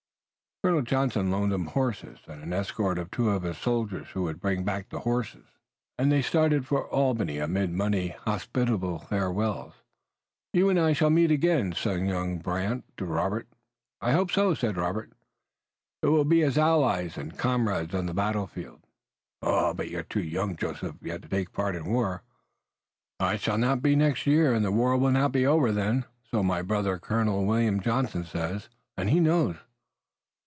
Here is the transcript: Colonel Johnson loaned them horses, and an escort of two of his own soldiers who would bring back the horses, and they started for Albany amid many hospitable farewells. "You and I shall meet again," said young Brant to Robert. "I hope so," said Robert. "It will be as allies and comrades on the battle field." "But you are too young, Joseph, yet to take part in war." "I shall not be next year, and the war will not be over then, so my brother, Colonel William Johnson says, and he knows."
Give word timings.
Colonel 0.63 0.83
Johnson 0.83 1.31
loaned 1.31 1.51
them 1.51 1.65
horses, 1.65 2.19
and 2.27 2.43
an 2.43 2.53
escort 2.53 2.99
of 2.99 3.09
two 3.09 3.31
of 3.31 3.41
his 3.41 3.57
own 3.57 3.63
soldiers 3.63 4.09
who 4.09 4.21
would 4.21 4.39
bring 4.39 4.63
back 4.63 4.89
the 4.89 4.99
horses, 4.99 5.47
and 5.97 6.11
they 6.11 6.21
started 6.21 6.67
for 6.67 6.87
Albany 6.89 7.39
amid 7.39 7.71
many 7.71 8.09
hospitable 8.09 8.99
farewells. 8.99 9.73
"You 10.53 10.69
and 10.69 10.79
I 10.79 10.93
shall 10.93 11.09
meet 11.09 11.31
again," 11.31 11.73
said 11.73 12.05
young 12.05 12.37
Brant 12.37 12.83
to 12.97 13.05
Robert. 13.05 13.47
"I 14.01 14.11
hope 14.11 14.29
so," 14.29 14.53
said 14.53 14.77
Robert. 14.77 15.11
"It 16.03 16.09
will 16.09 16.25
be 16.25 16.43
as 16.43 16.59
allies 16.59 17.17
and 17.17 17.39
comrades 17.39 17.95
on 17.95 18.05
the 18.05 18.13
battle 18.13 18.45
field." 18.45 18.81
"But 19.41 19.89
you 19.89 19.97
are 19.97 20.03
too 20.03 20.21
young, 20.21 20.55
Joseph, 20.55 20.97
yet 21.01 21.23
to 21.23 21.27
take 21.27 21.53
part 21.53 21.75
in 21.75 21.85
war." 21.85 22.21
"I 23.19 23.35
shall 23.37 23.57
not 23.57 23.81
be 23.81 23.95
next 23.95 24.27
year, 24.27 24.53
and 24.53 24.63
the 24.63 24.71
war 24.71 24.95
will 24.95 25.09
not 25.09 25.31
be 25.31 25.43
over 25.47 25.71
then, 25.71 26.05
so 26.29 26.43
my 26.43 26.61
brother, 26.61 26.99
Colonel 26.99 27.47
William 27.47 27.79
Johnson 27.79 28.25
says, 28.25 28.69
and 28.95 29.09
he 29.09 29.19
knows." 29.19 29.55